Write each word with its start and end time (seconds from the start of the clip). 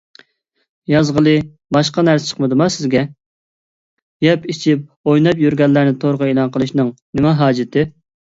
يازغىلى 0.91 1.33
باشقا 1.77 2.03
نەرسە 2.07 2.29
چىقمىدىما 2.29 2.67
سىزگە؟ 2.77 3.03
يەپ-ئىچىپ 4.27 5.11
ئويناپ 5.13 5.45
يۈرگەنلەرنى 5.45 5.95
تورغا 6.05 6.31
ئېلان 6.33 6.53
قىلىشنىڭ 6.57 6.93
نېمە 7.21 7.35
ھاجىتى؟ 7.45 7.85